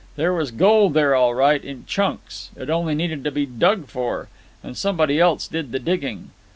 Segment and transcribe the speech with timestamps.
[0.15, 2.49] There was gold there, all right, in chunks.
[2.55, 4.29] It only needed to be dug for.
[4.63, 6.31] And somebody else did the digging.